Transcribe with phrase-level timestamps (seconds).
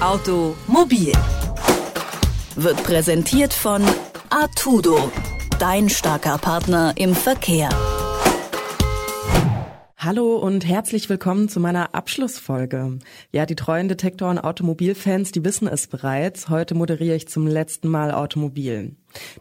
[0.00, 1.12] Automobil
[2.54, 3.82] wird präsentiert von
[4.30, 5.10] Artudo,
[5.58, 7.68] dein starker Partner im Verkehr.
[9.96, 13.00] Hallo und herzlich willkommen zu meiner Abschlussfolge.
[13.32, 16.48] Ja, die treuen Detektor- und Automobilfans, die wissen es bereits.
[16.48, 18.94] Heute moderiere ich zum letzten Mal Automobil.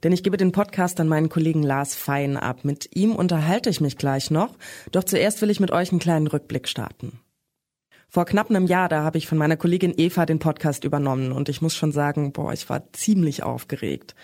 [0.03, 2.65] Denn ich gebe den Podcast an meinen Kollegen Lars Fein ab.
[2.65, 4.57] Mit ihm unterhalte ich mich gleich noch.
[4.91, 7.19] Doch zuerst will ich mit euch einen kleinen Rückblick starten.
[8.09, 11.49] Vor knapp einem Jahr, da habe ich von meiner Kollegin Eva den Podcast übernommen und
[11.49, 14.15] ich muss schon sagen, boah, ich war ziemlich aufgeregt.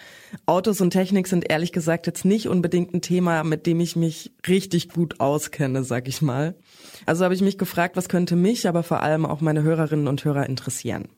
[0.45, 4.31] Autos und Technik sind ehrlich gesagt jetzt nicht unbedingt ein Thema, mit dem ich mich
[4.47, 6.55] richtig gut auskenne, sag ich mal.
[7.05, 10.23] Also habe ich mich gefragt, was könnte mich, aber vor allem auch meine Hörerinnen und
[10.23, 11.09] Hörer interessieren.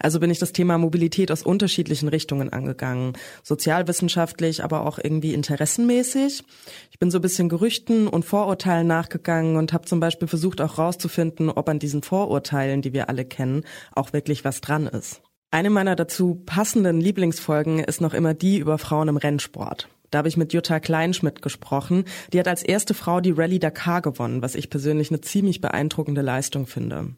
[0.00, 3.12] Also bin ich das Thema Mobilität aus unterschiedlichen Richtungen angegangen.
[3.42, 6.42] Sozialwissenschaftlich, aber auch irgendwie interessenmäßig.
[6.90, 10.78] Ich bin so ein bisschen Gerüchten und Vorurteilen nachgegangen und habe zum Beispiel versucht auch
[10.78, 15.22] rauszufinden, ob an diesen Vorurteilen, die wir alle kennen, auch wirklich was dran ist.
[15.52, 19.88] Eine meiner dazu passenden Lieblingsfolgen ist noch immer die über Frauen im Rennsport.
[20.10, 22.04] Da habe ich mit Jutta Kleinschmidt gesprochen.
[22.32, 26.22] Die hat als erste Frau die Rallye Dakar gewonnen, was ich persönlich eine ziemlich beeindruckende
[26.22, 27.14] Leistung finde.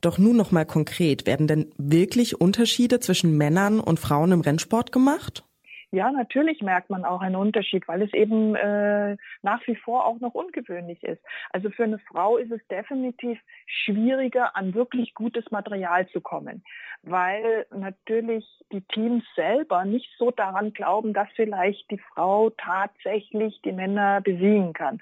[0.00, 4.92] Doch nun noch mal konkret, werden denn wirklich Unterschiede zwischen Männern und Frauen im Rennsport
[4.92, 5.45] gemacht?
[5.92, 10.18] Ja, natürlich merkt man auch einen Unterschied, weil es eben äh, nach wie vor auch
[10.18, 11.22] noch ungewöhnlich ist.
[11.50, 16.64] Also für eine Frau ist es definitiv schwieriger, an wirklich gutes Material zu kommen,
[17.02, 23.72] weil natürlich die Teams selber nicht so daran glauben, dass vielleicht die Frau tatsächlich die
[23.72, 24.98] Männer besiegen kann.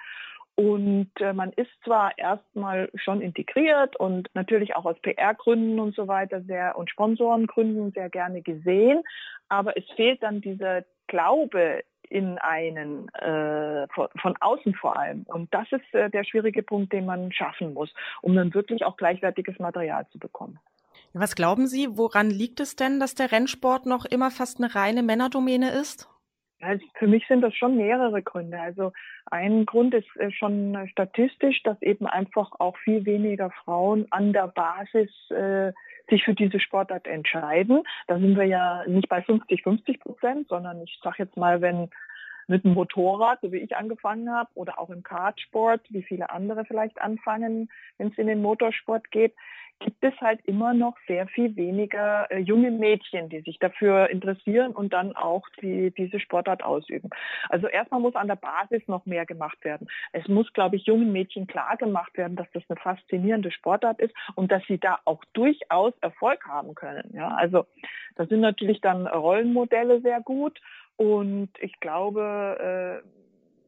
[0.57, 6.07] Und äh, man ist zwar erstmal schon integriert und natürlich auch aus PR-Gründen und so
[6.07, 9.03] weiter sehr und Sponsorengründen sehr gerne gesehen,
[9.49, 15.25] aber es fehlt dann dieser Glaube in einen, äh, von, von, außen vor allem.
[15.27, 18.97] Und das ist äh, der schwierige Punkt, den man schaffen muss, um dann wirklich auch
[18.97, 20.61] gleichwertiges Material zu bekommen.
[21.13, 25.03] Was glauben Sie, woran liegt es denn, dass der Rennsport noch immer fast eine reine
[25.03, 26.09] Männerdomäne ist?
[26.65, 28.59] Also für mich sind das schon mehrere Gründe.
[28.59, 28.93] Also
[29.27, 34.49] ein Grund ist äh, schon statistisch, dass eben einfach auch viel weniger Frauen an der
[34.49, 35.73] Basis äh,
[36.09, 37.83] sich für diese Sportart entscheiden.
[38.07, 41.91] Da sind wir ja nicht bei 50, 50 Prozent, sondern ich sage jetzt mal, wenn
[42.47, 46.65] mit dem Motorrad, so wie ich angefangen habe, oder auch im Kartsport, wie viele andere
[46.65, 49.35] vielleicht anfangen, wenn es in den Motorsport geht,
[49.81, 54.73] gibt es halt immer noch sehr viel weniger äh, junge Mädchen, die sich dafür interessieren
[54.73, 57.11] und dann auch die, diese Sportart ausüben.
[57.49, 59.89] Also erstmal muss an der Basis noch mehr gemacht werden.
[60.13, 64.15] Es muss, glaube ich, jungen Mädchen klar gemacht werden, dass das eine faszinierende Sportart ist
[64.37, 67.11] und dass sie da auch durchaus Erfolg haben können.
[67.13, 67.67] Ja, also
[68.17, 70.61] da sind natürlich dann Rollenmodelle sehr gut
[70.97, 73.09] und ich glaube, äh,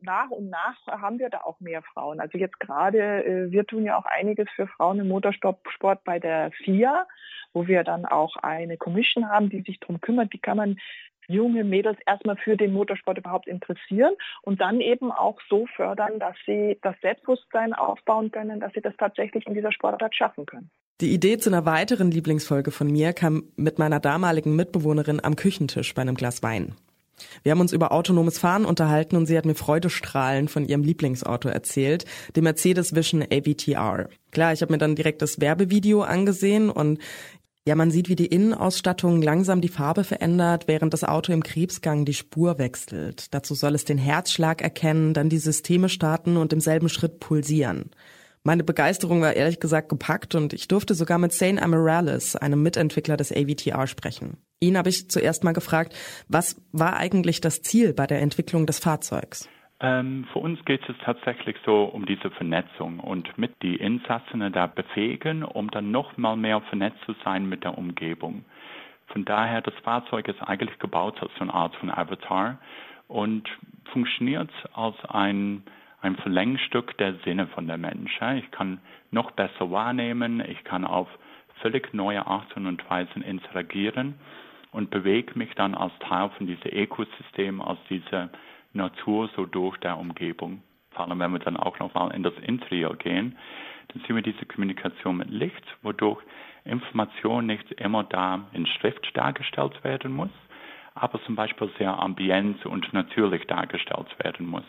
[0.02, 2.20] nach und nach haben wir da auch mehr Frauen.
[2.20, 6.50] Also jetzt gerade, äh, wir tun ja auch einiges für Frauen im Motorsport bei der
[6.52, 7.06] FIA,
[7.52, 10.78] wo wir dann auch eine Commission haben, die sich darum kümmert, wie kann man
[11.28, 16.36] junge Mädels erstmal für den Motorsport überhaupt interessieren und dann eben auch so fördern, dass
[16.46, 20.70] sie das Selbstbewusstsein aufbauen können, dass sie das tatsächlich in dieser Sportart schaffen können.
[21.00, 25.94] Die Idee zu einer weiteren Lieblingsfolge von mir kam mit meiner damaligen Mitbewohnerin am Küchentisch
[25.94, 26.76] bei einem Glas Wein.
[27.42, 31.48] Wir haben uns über autonomes Fahren unterhalten und sie hat mir freudestrahlend von ihrem Lieblingsauto
[31.48, 32.04] erzählt,
[32.34, 34.08] dem Mercedes Vision AVTR.
[34.30, 36.98] Klar, ich habe mir dann direkt das Werbevideo angesehen und
[37.66, 42.04] ja, man sieht, wie die Innenausstattung langsam die Farbe verändert, während das Auto im Krebsgang
[42.04, 43.34] die Spur wechselt.
[43.34, 47.90] Dazu soll es den Herzschlag erkennen, dann die Systeme starten und im selben Schritt pulsieren.
[48.44, 53.16] Meine Begeisterung war ehrlich gesagt gepackt und ich durfte sogar mit Zane Amarales, einem Mitentwickler
[53.16, 54.36] des AVTR, sprechen.
[54.58, 55.94] Ihn habe ich zuerst mal gefragt,
[56.28, 59.50] was war eigentlich das Ziel bei der Entwicklung des Fahrzeugs?
[59.80, 64.66] Ähm, für uns geht es tatsächlich so um diese Vernetzung und mit die Insassen da
[64.66, 68.46] befähigen, um dann noch mal mehr vernetzt zu sein mit der Umgebung.
[69.08, 72.58] Von daher, das Fahrzeug ist eigentlich gebaut als so eine Art von Avatar
[73.08, 73.46] und
[73.92, 75.64] funktioniert als ein
[76.02, 78.20] ein Verlängstück der Sinne von der Mensch.
[78.36, 78.80] Ich kann
[79.10, 81.08] noch besser wahrnehmen, ich kann auf
[81.62, 84.14] völlig neue Arten und Weisen interagieren
[84.76, 88.28] und bewege mich dann als Teil von diesem Ökosystem, aus dieser
[88.74, 90.62] Natur so durch der Umgebung.
[90.90, 93.38] Vor allem, wenn wir dann auch nochmal in das Interieur gehen,
[93.88, 96.22] dann sehen wir diese Kommunikation mit Licht, wodurch
[96.66, 100.36] Information nicht immer da in Schrift dargestellt werden muss,
[100.94, 104.66] aber zum Beispiel sehr ambient und natürlich dargestellt werden muss.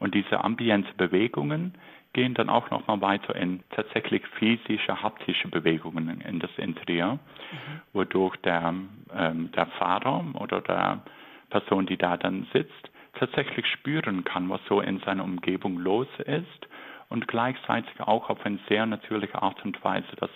[0.00, 1.72] Und diese Ambienzbewegungen
[2.14, 7.80] gehen dann auch nochmal weiter in tatsächlich physische, haptische Bewegungen in das Interieur, mhm.
[7.92, 8.74] wodurch der,
[9.14, 11.02] ähm, der Fahrer oder der
[11.50, 16.68] Person, die da dann sitzt, tatsächlich spüren kann, was so in seiner Umgebung los ist
[17.10, 20.30] und gleichzeitig auch auf eine sehr natürliche Art und Weise das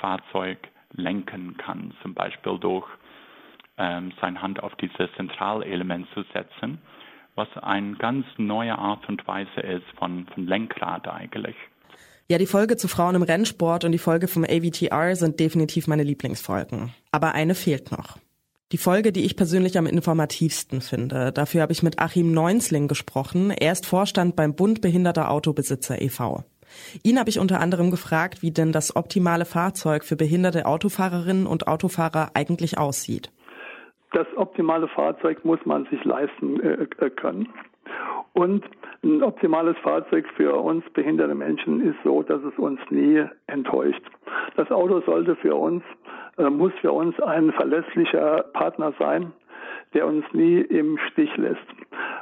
[0.00, 0.58] Fahrzeug
[0.92, 2.86] lenken kann, zum Beispiel durch
[3.78, 6.78] ähm, seine Hand auf dieses Zentralelement zu setzen,
[7.34, 11.56] was eine ganz neue Art und Weise ist von, von Lenkrad eigentlich.
[12.28, 16.02] Ja, die Folge zu Frauen im Rennsport und die Folge vom AVTR sind definitiv meine
[16.02, 16.94] Lieblingsfolgen.
[17.10, 18.18] Aber eine fehlt noch.
[18.70, 21.30] Die Folge, die ich persönlich am informativsten finde.
[21.30, 23.50] Dafür habe ich mit Achim Neunzling gesprochen.
[23.50, 26.44] Er ist Vorstand beim Bund Behinderter Autobesitzer e.V.
[27.02, 31.66] Ihn habe ich unter anderem gefragt, wie denn das optimale Fahrzeug für behinderte Autofahrerinnen und
[31.66, 33.30] Autofahrer eigentlich aussieht.
[34.12, 37.48] Das optimale Fahrzeug muss man sich leisten äh, äh können.
[38.34, 38.64] Und
[39.02, 44.02] ein optimales Fahrzeug für uns behinderte Menschen ist so, dass es uns nie enttäuscht.
[44.56, 45.82] Das Auto sollte für uns,
[46.38, 49.32] äh, muss für uns ein verlässlicher Partner sein,
[49.94, 51.58] der uns nie im Stich lässt.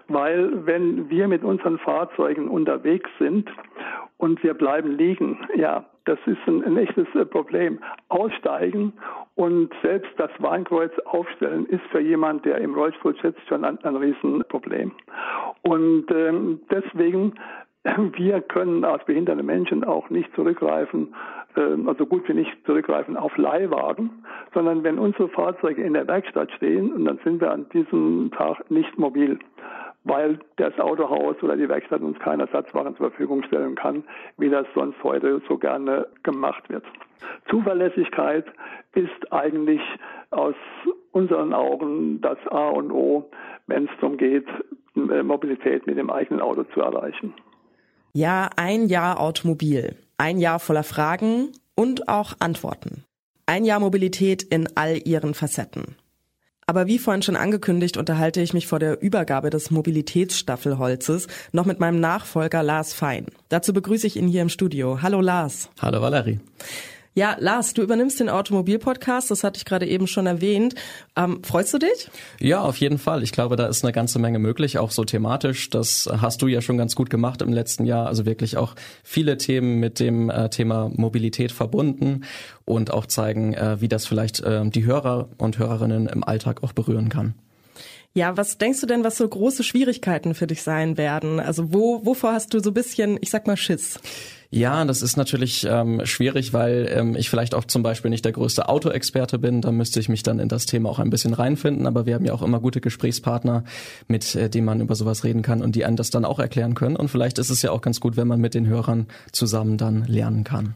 [0.09, 3.49] Weil wenn wir mit unseren Fahrzeugen unterwegs sind
[4.19, 7.79] und wir bleiben liegen, ja, das ist ein, ein echtes äh, Problem.
[8.09, 8.93] Aussteigen
[9.41, 13.97] und selbst das Warnkreuz aufstellen ist für jemand, der im Rollstuhl sitzt, schon ein, ein
[13.97, 14.93] Riesenproblem.
[15.63, 17.33] Und ähm, deswegen
[18.13, 21.15] wir können als behinderte Menschen auch nicht zurückgreifen,
[21.57, 24.11] ähm, also gut wie nicht zurückgreifen auf Leihwagen,
[24.53, 28.99] sondern wenn unsere Fahrzeuge in der Werkstatt stehen dann sind wir an diesem Tag nicht
[28.99, 29.39] mobil
[30.05, 34.05] weil das Autohaus oder die Werkstatt uns keine Ersatzwaren zur Verfügung stellen kann,
[34.39, 36.85] wie das sonst heute so gerne gemacht wird.
[37.51, 38.47] Zuverlässigkeit
[38.95, 39.83] ist eigentlich
[40.31, 40.55] aus
[41.13, 43.31] unseren Augen das A und O,
[43.67, 44.47] wenn es darum geht,
[44.95, 47.35] Mobilität mit dem eigenen Auto zu erreichen.
[48.13, 53.05] Ja, ein Jahr Automobil, ein Jahr voller Fragen und auch Antworten.
[53.47, 55.97] Ein Jahr Mobilität in all ihren Facetten.
[56.71, 61.81] Aber wie vorhin schon angekündigt, unterhalte ich mich vor der Übergabe des Mobilitätsstaffelholzes noch mit
[61.81, 63.27] meinem Nachfolger Lars Fein.
[63.49, 65.03] Dazu begrüße ich ihn hier im Studio.
[65.03, 65.69] Hallo Lars.
[65.83, 66.39] Hallo Valerie.
[67.15, 70.77] Ja, Lars, du übernimmst den Automobilpodcast, das hatte ich gerade eben schon erwähnt.
[71.17, 72.09] Ähm, freust du dich?
[72.39, 73.25] Ja, auf jeden Fall.
[73.25, 75.71] Ich glaube, da ist eine ganze Menge möglich, auch so thematisch.
[75.71, 78.07] Das hast du ja schon ganz gut gemacht im letzten Jahr.
[78.07, 82.25] Also wirklich auch viele Themen mit dem äh, Thema Mobilität verbunden
[82.65, 86.73] und auch zeigen, äh, wie das vielleicht äh, die Hörer und Hörerinnen im Alltag auch
[86.73, 87.35] berühren kann.
[88.13, 91.39] Ja, was denkst du denn, was so große Schwierigkeiten für dich sein werden?
[91.39, 94.01] Also wo, wovor hast du so bisschen, ich sag mal, Schiss?
[94.53, 98.33] Ja, das ist natürlich ähm, schwierig, weil ähm, ich vielleicht auch zum Beispiel nicht der
[98.33, 99.61] größte Autoexperte bin.
[99.61, 101.87] Da müsste ich mich dann in das Thema auch ein bisschen reinfinden.
[101.87, 103.63] Aber wir haben ja auch immer gute Gesprächspartner,
[104.09, 106.75] mit äh, denen man über sowas reden kann und die einem das dann auch erklären
[106.75, 106.97] können.
[106.97, 110.05] Und vielleicht ist es ja auch ganz gut, wenn man mit den Hörern zusammen dann
[110.07, 110.75] lernen kann.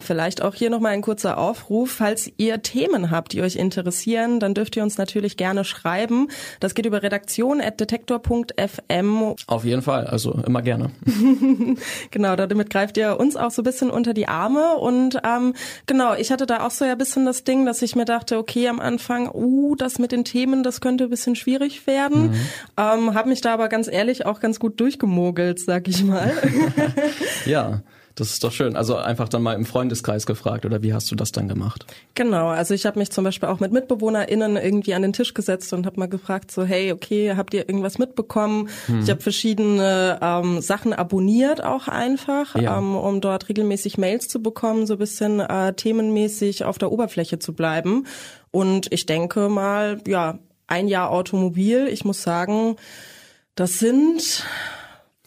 [0.00, 1.90] Vielleicht auch hier nochmal ein kurzer Aufruf.
[1.92, 6.28] Falls ihr Themen habt, die euch interessieren, dann dürft ihr uns natürlich gerne schreiben.
[6.60, 9.34] Das geht über redaktion.detektor.fm.
[9.46, 10.90] Auf jeden Fall, also immer gerne.
[12.10, 14.76] genau, damit greift ihr uns auch so ein bisschen unter die Arme.
[14.76, 15.54] Und ähm,
[15.86, 18.38] genau, ich hatte da auch so ja ein bisschen das Ding, dass ich mir dachte,
[18.38, 22.30] okay, am Anfang, uh, das mit den Themen, das könnte ein bisschen schwierig werden.
[22.30, 22.34] Mhm.
[22.76, 26.32] Ähm, Habe mich da aber ganz ehrlich auch ganz gut durchgemogelt, sag ich mal.
[27.46, 27.82] ja.
[28.14, 28.76] Das ist doch schön.
[28.76, 31.86] Also einfach dann mal im Freundeskreis gefragt oder wie hast du das dann gemacht?
[32.14, 35.72] Genau, also ich habe mich zum Beispiel auch mit MitbewohnerInnen irgendwie an den Tisch gesetzt
[35.72, 38.68] und habe mal gefragt, so hey, okay, habt ihr irgendwas mitbekommen?
[38.86, 39.00] Hm.
[39.00, 42.78] Ich habe verschiedene ähm, Sachen abonniert auch einfach, ja.
[42.78, 47.54] ähm, um dort regelmäßig Mails zu bekommen, so bisschen äh, themenmäßig auf der Oberfläche zu
[47.54, 48.06] bleiben.
[48.50, 52.76] Und ich denke mal, ja, ein Jahr Automobil, ich muss sagen,
[53.54, 54.44] das sind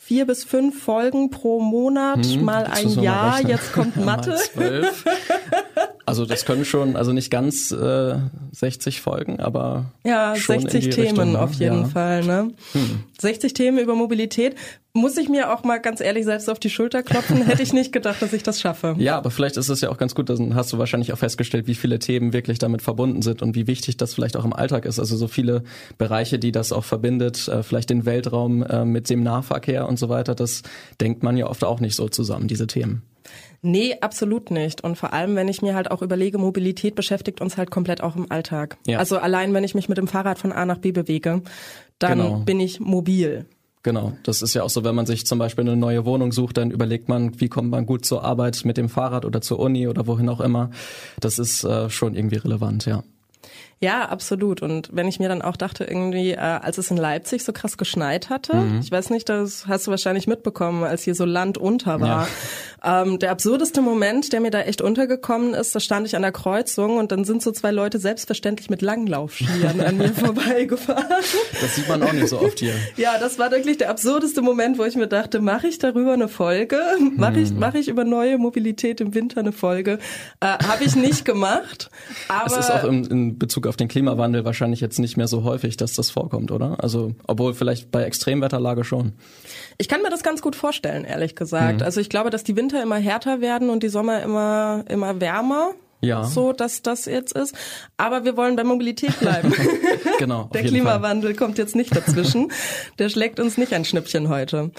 [0.05, 4.37] vier bis fünf Folgen pro Monat, hm, mal ein Jahr, jetzt kommt Mathe.
[6.05, 8.15] also das können schon, also nicht ganz äh,
[8.51, 11.41] 60 Folgen, aber ja, schon 60 Themen Richtung, ne?
[11.41, 11.87] auf jeden ja.
[11.87, 12.23] Fall.
[12.23, 12.51] Ne?
[12.73, 13.03] Hm.
[13.19, 14.55] 60 Themen über Mobilität
[14.93, 17.41] muss ich mir auch mal ganz ehrlich selbst auf die Schulter klopfen.
[17.45, 18.95] Hätte ich nicht gedacht, dass ich das schaffe.
[18.97, 21.67] Ja, aber vielleicht ist es ja auch ganz gut, dann hast du wahrscheinlich auch festgestellt,
[21.67, 24.85] wie viele Themen wirklich damit verbunden sind und wie wichtig das vielleicht auch im Alltag
[24.85, 24.99] ist.
[24.99, 25.63] Also so viele
[25.97, 30.07] Bereiche, die das auch verbindet, äh, vielleicht den Weltraum äh, mit dem Nahverkehr und so
[30.07, 30.61] weiter, das
[31.01, 33.01] denkt man ja oft auch nicht so zusammen, diese Themen.
[33.61, 34.83] Nee, absolut nicht.
[34.83, 38.15] Und vor allem, wenn ich mir halt auch überlege, Mobilität beschäftigt uns halt komplett auch
[38.15, 38.77] im Alltag.
[38.85, 38.99] Ja.
[38.99, 41.41] Also allein, wenn ich mich mit dem Fahrrad von A nach B bewege,
[41.99, 42.39] dann genau.
[42.39, 43.45] bin ich mobil.
[43.85, 46.57] Genau, das ist ja auch so, wenn man sich zum Beispiel eine neue Wohnung sucht,
[46.57, 49.87] dann überlegt man, wie kommt man gut zur Arbeit mit dem Fahrrad oder zur Uni
[49.87, 50.71] oder wohin auch immer.
[51.19, 53.03] Das ist äh, schon irgendwie relevant, ja.
[53.81, 54.61] Ja, absolut.
[54.61, 57.77] Und wenn ich mir dann auch dachte, irgendwie, äh, als es in Leipzig so krass
[57.77, 58.79] geschneit hatte, mhm.
[58.79, 62.27] ich weiß nicht, das hast du wahrscheinlich mitbekommen, als hier so Land unter war.
[62.85, 66.31] Ähm, der absurdeste Moment, der mir da echt untergekommen ist, da stand ich an der
[66.31, 71.03] Kreuzung und dann sind so zwei Leute selbstverständlich mit Langlaufskiern an mir vorbeigefahren.
[71.61, 72.73] Das sieht man auch nicht so oft hier.
[72.95, 76.27] Ja, das war wirklich der absurdeste Moment, wo ich mir dachte, mache ich darüber eine
[76.27, 76.79] Folge?
[77.15, 77.59] Mache ich, mhm.
[77.59, 79.97] mach ich über neue Mobilität im Winter eine Folge?
[80.39, 81.89] Äh, Habe ich nicht gemacht.
[82.27, 85.43] Aber es ist auch im, in Bezug auf den Klimawandel wahrscheinlich jetzt nicht mehr so
[85.43, 86.83] häufig, dass das vorkommt, oder?
[86.83, 89.13] Also, obwohl vielleicht bei Extremwetterlage schon.
[89.77, 91.79] Ich kann mir das ganz gut vorstellen, ehrlich gesagt.
[91.79, 91.85] Mhm.
[91.85, 95.71] Also ich glaube, dass die Winter immer härter werden und die Sommer immer, immer wärmer.
[96.01, 96.23] Ja.
[96.23, 97.55] So, dass das jetzt ist.
[97.97, 99.53] Aber wir wollen bei Mobilität bleiben.
[100.19, 100.49] genau.
[100.53, 101.37] Der Klimawandel Fall.
[101.37, 102.51] kommt jetzt nicht dazwischen.
[102.99, 104.71] Der schlägt uns nicht ein Schnippchen heute.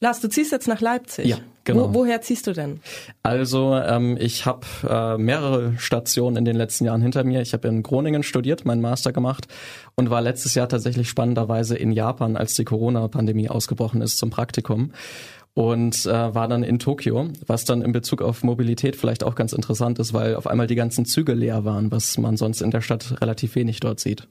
[0.00, 1.26] Lars, du ziehst jetzt nach Leipzig.
[1.26, 1.88] Ja, genau.
[1.88, 2.80] Wo, woher ziehst du denn?
[3.24, 7.40] Also ähm, ich habe äh, mehrere Stationen in den letzten Jahren hinter mir.
[7.40, 9.48] Ich habe in Groningen studiert, meinen Master gemacht
[9.96, 14.92] und war letztes Jahr tatsächlich spannenderweise in Japan, als die Corona-Pandemie ausgebrochen ist, zum Praktikum
[15.54, 19.52] und äh, war dann in Tokio, was dann in Bezug auf Mobilität vielleicht auch ganz
[19.52, 22.80] interessant ist, weil auf einmal die ganzen Züge leer waren, was man sonst in der
[22.80, 24.28] Stadt relativ wenig dort sieht.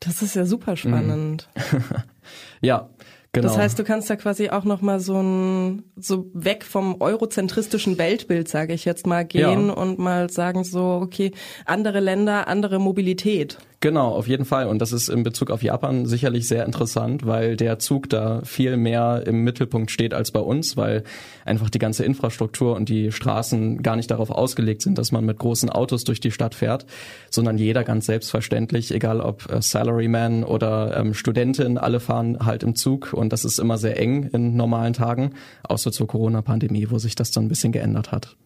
[0.00, 1.48] Das ist ja super spannend.
[1.72, 1.84] Mhm.
[2.62, 2.88] ja,
[3.32, 3.46] Genau.
[3.46, 7.96] Das heißt, du kannst da quasi auch noch mal so ein so weg vom eurozentristischen
[7.96, 9.72] Weltbild, sage ich jetzt mal, gehen ja.
[9.72, 11.30] und mal sagen so, okay,
[11.64, 13.58] andere Länder, andere Mobilität.
[13.82, 14.66] Genau, auf jeden Fall.
[14.66, 18.76] Und das ist in Bezug auf Japan sicherlich sehr interessant, weil der Zug da viel
[18.76, 21.02] mehr im Mittelpunkt steht als bei uns, weil
[21.46, 25.38] einfach die ganze Infrastruktur und die Straßen gar nicht darauf ausgelegt sind, dass man mit
[25.38, 26.84] großen Autos durch die Stadt fährt,
[27.30, 32.74] sondern jeder ganz selbstverständlich, egal ob äh, Salaryman oder ähm, Studentin, alle fahren halt im
[32.74, 35.30] Zug und das ist immer sehr eng in normalen Tagen,
[35.62, 38.36] außer zur Corona-Pandemie, wo sich das dann ein bisschen geändert hat.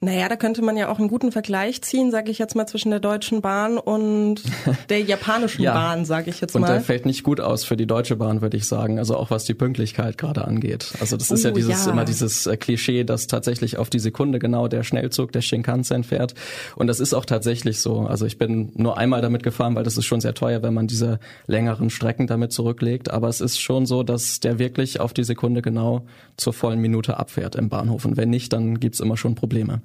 [0.00, 2.90] Naja, da könnte man ja auch einen guten Vergleich ziehen, sage ich jetzt mal, zwischen
[2.90, 4.42] der Deutschen Bahn und
[4.90, 5.74] der japanischen ja.
[5.74, 6.60] Bahn, sage ich jetzt mal.
[6.60, 9.00] Und der fällt nicht gut aus für die Deutsche Bahn, würde ich sagen.
[9.00, 10.92] Also auch was die Pünktlichkeit gerade angeht.
[11.00, 11.92] Also das ist ja oh, dieses ja.
[11.92, 16.34] immer dieses äh, Klischee, dass tatsächlich auf die Sekunde genau der Schnellzug, der Shinkansen fährt.
[16.76, 18.02] Und das ist auch tatsächlich so.
[18.02, 20.86] Also ich bin nur einmal damit gefahren, weil das ist schon sehr teuer, wenn man
[20.86, 23.10] diese längeren Strecken damit zurücklegt.
[23.10, 27.16] Aber es ist schon so, dass der wirklich auf die Sekunde genau zur vollen Minute
[27.16, 28.04] abfährt im Bahnhof.
[28.04, 29.82] Und wenn nicht, dann gibt's immer schon Probleme.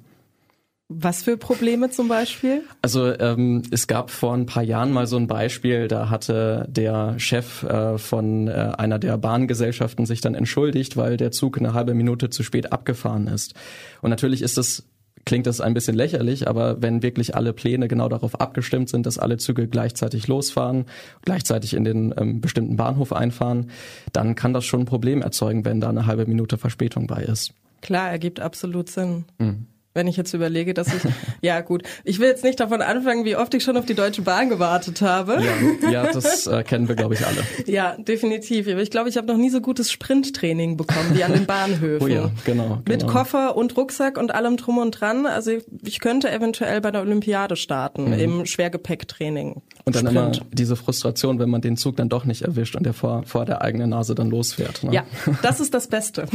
[0.96, 2.62] Was für Probleme zum Beispiel?
[2.80, 7.18] Also ähm, es gab vor ein paar Jahren mal so ein Beispiel, da hatte der
[7.18, 11.94] Chef äh, von äh, einer der Bahngesellschaften sich dann entschuldigt, weil der Zug eine halbe
[11.94, 13.54] Minute zu spät abgefahren ist.
[14.02, 14.84] Und natürlich ist das
[15.24, 19.18] klingt das ein bisschen lächerlich, aber wenn wirklich alle Pläne genau darauf abgestimmt sind, dass
[19.18, 20.84] alle Züge gleichzeitig losfahren,
[21.22, 23.70] gleichzeitig in den ähm, bestimmten Bahnhof einfahren,
[24.12, 27.54] dann kann das schon ein Problem erzeugen, wenn da eine halbe Minute Verspätung bei ist.
[27.80, 29.24] Klar, ergibt absolut Sinn.
[29.38, 31.02] Mhm wenn ich jetzt überlege, dass ich,
[31.40, 34.22] ja gut, ich will jetzt nicht davon anfangen, wie oft ich schon auf die Deutsche
[34.22, 35.40] Bahn gewartet habe.
[35.82, 37.42] Ja, ja das äh, kennen wir, glaube ich, alle.
[37.66, 38.68] Ja, definitiv.
[38.68, 42.04] Aber ich glaube, ich habe noch nie so gutes Sprinttraining bekommen wie an den Bahnhöfen.
[42.04, 42.82] Oh ja, genau.
[42.86, 43.12] Mit genau.
[43.12, 45.26] Koffer und Rucksack und allem drum und dran.
[45.26, 48.12] Also ich könnte eventuell bei der Olympiade starten, mhm.
[48.18, 49.62] im Schwergepäcktraining.
[49.84, 50.36] Und dann Sprint.
[50.36, 53.44] immer diese Frustration, wenn man den Zug dann doch nicht erwischt und der vor, vor
[53.44, 54.82] der eigenen Nase dann losfährt.
[54.82, 54.92] Ne?
[54.92, 55.04] Ja,
[55.42, 56.26] das ist das Beste.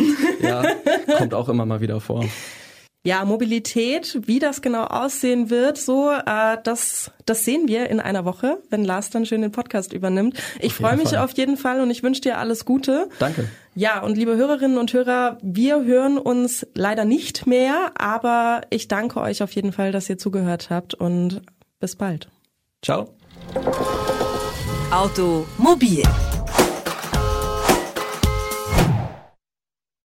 [0.42, 0.64] ja,
[1.18, 2.26] kommt auch immer mal wieder vor.
[3.04, 8.26] Ja, Mobilität, wie das genau aussehen wird, so äh, das das sehen wir in einer
[8.26, 10.38] Woche, wenn Lars dann schön den Podcast übernimmt.
[10.60, 11.20] Ich freue mich Fall.
[11.20, 13.08] auf jeden Fall und ich wünsche dir alles Gute.
[13.20, 13.48] Danke.
[13.76, 19.22] Ja, und liebe Hörerinnen und Hörer, wir hören uns leider nicht mehr, aber ich danke
[19.22, 21.42] euch auf jeden Fall, dass ihr zugehört habt und
[21.80, 22.28] bis bald.
[22.82, 23.16] Ciao.
[24.92, 26.04] Automobil